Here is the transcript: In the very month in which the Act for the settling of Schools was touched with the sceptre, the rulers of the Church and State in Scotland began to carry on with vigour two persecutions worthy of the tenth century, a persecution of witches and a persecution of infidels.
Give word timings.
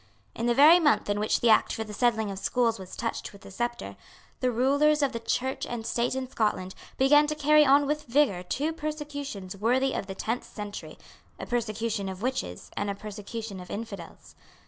In 0.33 0.47
the 0.47 0.55
very 0.55 0.79
month 0.79 1.11
in 1.11 1.19
which 1.19 1.41
the 1.41 1.51
Act 1.51 1.71
for 1.73 1.83
the 1.83 1.93
settling 1.93 2.31
of 2.31 2.39
Schools 2.39 2.79
was 2.79 2.95
touched 2.95 3.31
with 3.31 3.43
the 3.43 3.51
sceptre, 3.51 3.95
the 4.39 4.49
rulers 4.49 5.03
of 5.03 5.11
the 5.11 5.19
Church 5.19 5.63
and 5.63 5.85
State 5.85 6.15
in 6.15 6.27
Scotland 6.27 6.73
began 6.97 7.27
to 7.27 7.35
carry 7.35 7.63
on 7.63 7.85
with 7.85 8.05
vigour 8.07 8.41
two 8.41 8.73
persecutions 8.73 9.55
worthy 9.55 9.93
of 9.93 10.07
the 10.07 10.15
tenth 10.15 10.43
century, 10.45 10.97
a 11.39 11.45
persecution 11.45 12.09
of 12.09 12.23
witches 12.23 12.71
and 12.75 12.89
a 12.89 12.95
persecution 12.95 13.59
of 13.59 13.69
infidels. 13.69 14.33